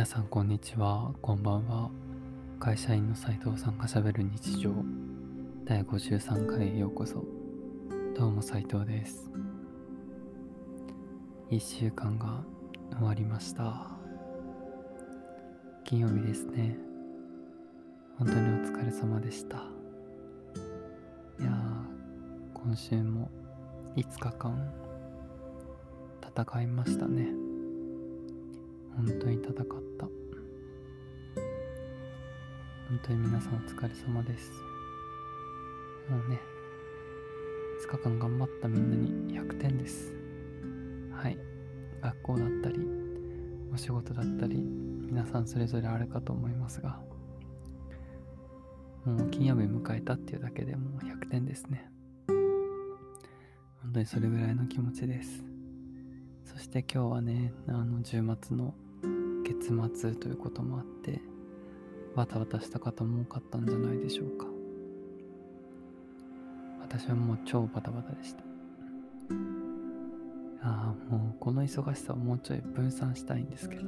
[0.00, 1.12] 皆さんこんにちは。
[1.20, 1.90] こんばんは。
[2.58, 4.72] 会社員の斉藤さんがしゃべる日常。
[5.66, 7.22] 第53回へようこそ。
[8.16, 9.30] どうも斉藤です。
[11.50, 12.42] 1週間が
[12.96, 13.88] 終わりました。
[15.84, 16.78] 金曜日ですね。
[18.16, 19.58] 本当にお疲れ様でした。
[19.58, 21.50] いや
[22.54, 23.30] 今週も
[23.96, 24.72] 5日間
[26.26, 27.49] 戦いましたね。
[28.96, 30.06] 本当に戦った。
[32.88, 34.50] 本当に皆さんお疲れ様です。
[36.08, 36.40] もうね
[37.84, 40.12] 5日間頑張ったみんなに100点です。
[41.12, 41.38] はい。
[42.00, 42.78] 学校だったり
[43.72, 46.98] お仕事だったり皆さんそれぞれあるかと思いますが
[49.04, 51.90] もう金曜日迎えたっていうだけでもう100点ですね。
[53.82, 55.49] 本当にそれぐらいの気持ちです。
[56.52, 58.74] そして今日はねあの10月の
[59.44, 61.20] 月末ということもあって
[62.16, 64.46] バタバタした方も多かったんじゃないでしょうか。
[66.80, 68.42] 私はもう超バタバタでした。
[70.62, 73.84] ああもうこの忙しさをもうちょい分散したいんですけど。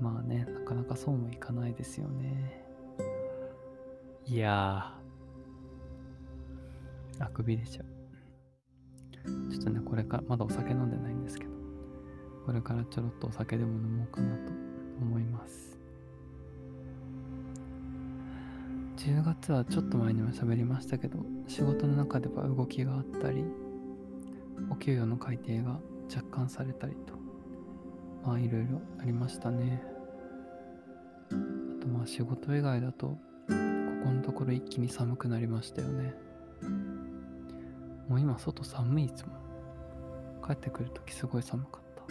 [0.00, 2.64] まあねなかなかそうもいかないですよね。
[4.26, 7.24] いやー。
[7.24, 7.99] あくび出ちゃう。
[9.50, 11.50] ちょっとねこれからまだお酒飲んでないんですけど
[12.46, 14.52] これからちょろっとお酒でも飲もうかなと
[15.00, 15.78] 思います。
[18.96, 21.18] 10月はちょっと前にも喋りましたけど
[21.48, 23.44] 仕事の中では動きがあったり
[24.70, 25.80] お給与の改定が
[26.14, 27.14] 若干されたりと
[28.26, 29.82] まあいろいろありましたね。
[31.30, 31.34] あ
[31.80, 33.18] とまあ仕事以外だとこ
[33.48, 36.14] このところ一気に寒くなりましたよね。
[38.10, 39.30] もう今外寒いいつも
[40.44, 42.02] 帰ってくるときすごい寒かった。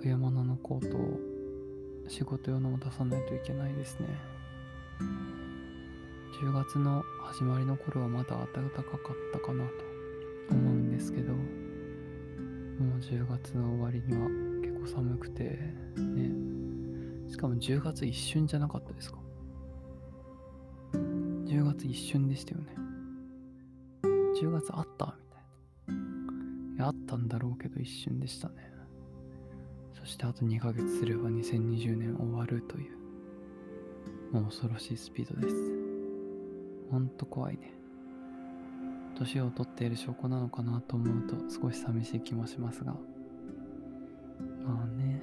[0.00, 1.18] 冬物のコートを
[2.06, 4.06] 仕事用のも出さないといけないですね。
[6.40, 8.96] 10月の始まりの頃はまだ暖かかっ
[9.32, 9.72] たかなと
[10.52, 14.28] 思うんですけどもう10月の終わりには
[14.60, 15.58] 結構寒くて
[15.96, 16.30] ね。
[17.28, 19.18] しかも10月一瞬じゃなかったですか
[20.92, 22.81] ？10月一瞬でしたよね。
[24.40, 25.14] 10月あった？
[25.16, 25.96] みたい
[26.78, 28.72] ないあったんだろうけど一瞬でしたね。
[29.94, 32.96] そしてあと2ヶ月すれば2020年終わるという
[34.32, 35.54] もう恐ろしいスピードです。
[36.90, 37.72] ほんと怖いね。
[39.16, 42.92] 年を取っている証拠なのかなと思うと少し寂しい気もしますが。
[44.64, 45.22] まあね。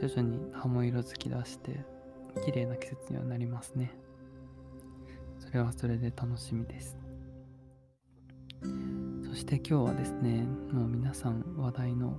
[0.00, 1.84] 徐々に葉も色づき出して
[2.44, 3.92] 綺麗な季節にはなりますね。
[5.54, 6.96] れはそれで楽しみです。
[9.28, 12.16] そして今日はですねもう皆さん話題の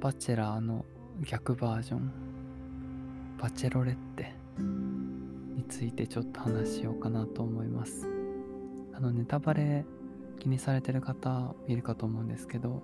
[0.00, 0.84] バチェラーの
[1.22, 2.12] 逆バージョン
[3.38, 8.08] バチェロレッテについてちょっと話しようかなと思います。
[8.94, 9.84] あのネタバレ
[10.38, 12.82] 気にされてる方いるかと思うんですけど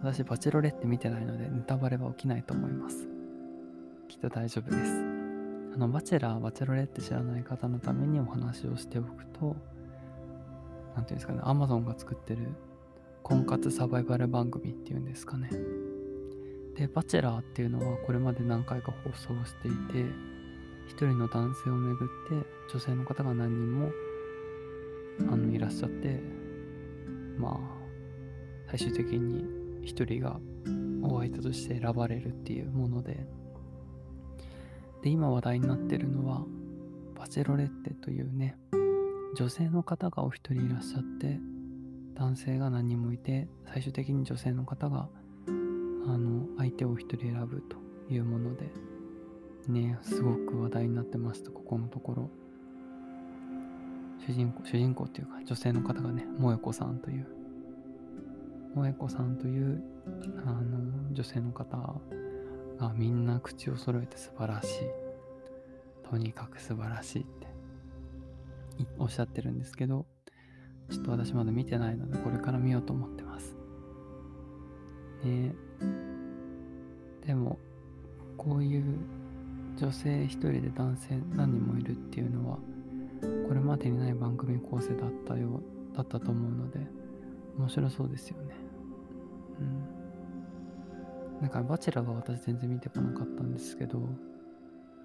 [0.00, 3.06] 私バチェロレッテ見てないのでネタバレは起きないと思います。
[4.08, 5.17] きっと大丈夫です。
[5.78, 9.56] のバチェラーバチェロレッテ知らない方のためにお話をしておくと
[10.94, 12.48] 何ていうんですかね、アマゾンが作ってる
[13.22, 15.50] 婚活サバイバル番組っていうんですかね。
[16.74, 20.06] で、バチェラーっていうのはこれまで何回か放送していて、
[20.88, 23.90] 一人の男性をめぐって女性の方が何人も
[25.30, 26.20] あのいらっしゃって、
[27.36, 27.58] まあ、
[28.70, 29.44] 最終的に
[29.84, 30.40] 一人が
[31.02, 33.26] お相手として選ばれるっていうもので、
[35.02, 36.44] で、今話題になってるのは、
[37.14, 38.56] バチェロレッテというね、
[39.34, 41.38] 女性の方がお一人いらっしゃって
[42.14, 45.08] 男性が何人もいて最終的に女性の方が
[45.46, 47.76] あの相手を一人選ぶと
[48.12, 48.66] いうもので
[49.68, 52.30] ねすごく話題になってましたここのところ。
[54.26, 57.26] 主人公主人公っていうか女性の方がね萌子さんという
[58.74, 59.82] 萌子さんという
[60.44, 61.76] あの女性の方
[62.78, 65.08] がみんな口を揃えて素晴らしい
[66.08, 67.46] とにかく素晴らしいって
[68.98, 70.06] おっしゃってるんですけど、
[70.90, 73.54] ちょっと私まだ見てないので、これから見ようと思ってます。
[75.24, 75.54] ね
[77.26, 77.58] でも、
[78.36, 78.84] こういう
[79.76, 82.58] 女性一人で男性何人もいるっていうのは、
[83.46, 85.60] これまでにない番組構成だったよ
[85.92, 86.80] う、だったと思うので、
[87.58, 88.54] 面白そうですよね。
[89.60, 89.97] うん。
[91.40, 94.00] なんか、バチェラーは私全然見てこなかったんですけど、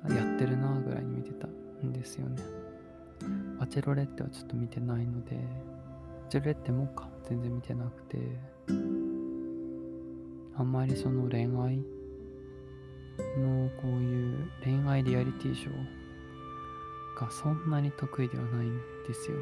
[0.09, 2.41] やってるなぐらいに見てたんですよね。
[3.59, 5.41] バチェロレッテはちょっと見てないので、バ
[6.29, 8.17] チェロレッテもか、全然見てなくて、
[10.55, 11.77] あんまりその恋愛
[13.37, 19.37] のこういう恋愛リアリティショーがそんなに得意ではないんですよ。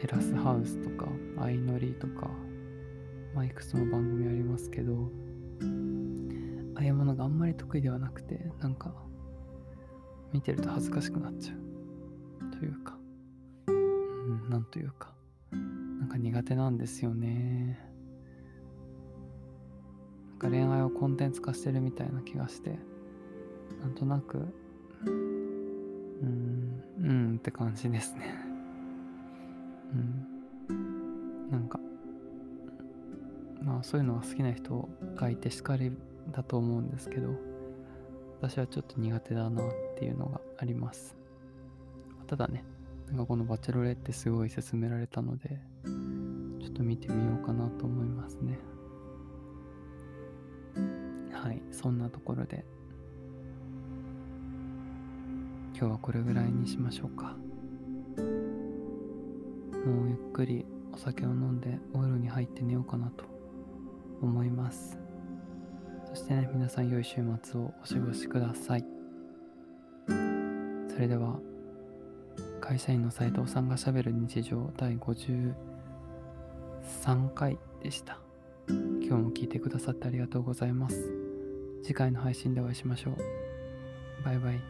[0.00, 2.30] テラスハウスとか、相乗りとか、
[3.34, 5.10] まあ、いくつも番組ありますけど、
[6.76, 8.94] ああいうものがあんまり得意ではなくて、なんか、
[10.32, 11.70] 見てると恥ずかしくなっちゃう。
[12.58, 12.96] というか、
[13.68, 15.12] うん、なんというか、
[15.50, 17.78] なんか苦手なんですよね。
[20.30, 22.78] なんか恋愛をコンテンツ化してるみたいな気がして、
[23.80, 24.46] なんとなく、
[25.04, 25.10] う
[26.26, 28.34] ん、うんって感じですね。
[30.68, 31.50] うん。
[31.50, 31.80] なんか、
[33.62, 35.92] まあそういうのが好きな人がいてしかり
[36.32, 37.34] だと思うんですけど、
[38.40, 41.16] 私はちょっと苦手だなっていうのがあります。
[42.26, 42.64] ただね、
[43.08, 45.60] なんかこのバチェロレってすごい勧められたので、
[46.60, 48.58] ちょっと見てみようかなと思いますね。
[51.32, 52.64] はい、そんなところで、
[55.76, 57.36] 今日はこれぐらいにしましょうか。
[59.84, 63.24] もうゆっくりお酒を飲んでお風呂に入って寝ようかなと
[64.20, 64.98] 思います。
[66.08, 68.84] そしてね皆さん良い週末をお過ごしください。
[70.88, 71.38] それでは
[72.60, 75.54] 会社員の斉藤さんがしゃべる日常第53
[77.34, 78.18] 回でした。
[78.68, 81.10] 今日も聞いてくださってありがとうございます。
[81.82, 83.16] 次回の配信でお会いしましょう。
[84.24, 84.60] バイバイ。